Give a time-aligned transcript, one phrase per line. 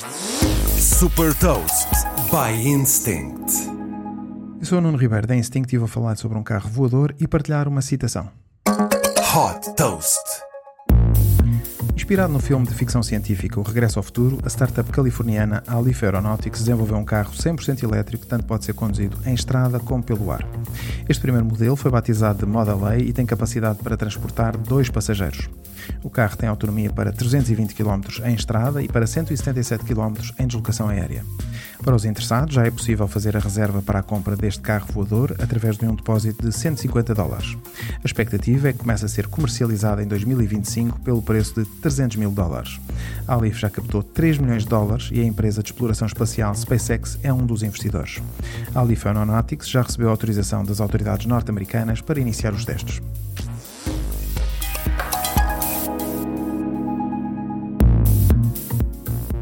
[0.00, 1.86] Super Toast
[2.30, 3.52] by Instinct.
[4.58, 7.28] Eu sou o Nuno Ribeiro da Instinct e vou falar sobre um carro voador e
[7.28, 8.30] partilhar uma citação.
[8.66, 10.18] Hot Toast.
[11.94, 16.60] Inspirado no filme de ficção científica O Regresso ao Futuro, a startup californiana Alif Aeronautics
[16.60, 20.46] desenvolveu um carro 100% elétrico que tanto pode ser conduzido em estrada como pelo ar.
[21.10, 25.50] Este primeiro modelo foi batizado de Model A e tem capacidade para transportar dois passageiros.
[26.04, 30.88] O carro tem autonomia para 320 km em estrada e para 177 km em deslocação
[30.88, 31.24] aérea.
[31.82, 35.34] Para os interessados, já é possível fazer a reserva para a compra deste carro voador
[35.40, 37.56] através de um depósito de 150 dólares.
[38.02, 42.30] A expectativa é que comece a ser comercializado em 2025 pelo preço de 300 mil
[42.30, 42.80] dólares.
[43.28, 47.18] A Alif já captou 3 milhões de dólares e a empresa de exploração espacial SpaceX
[47.22, 48.22] é um dos investidores.
[48.74, 53.02] A Alif Aeronautics já recebeu autorização das autoridades norte-americanas para iniciar os testes.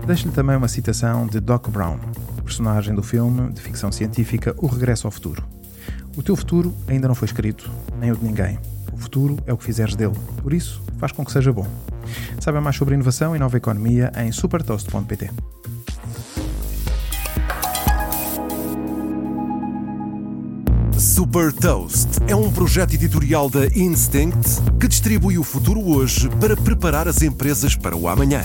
[0.05, 1.99] Deixo-lhe também uma citação de Doc Brown,
[2.43, 5.58] personagem do filme de ficção científica O Regresso ao Futuro.
[6.19, 8.59] O teu futuro ainda não foi escrito, nem o de ninguém.
[8.93, 11.65] O futuro é o que fizeres dele, por isso, faz com que seja bom.
[12.41, 15.31] Saiba mais sobre inovação e nova economia em supertoast.pt.
[20.99, 27.07] Super Toast é um projeto editorial da Instinct que distribui o futuro hoje para preparar
[27.07, 28.43] as empresas para o amanhã.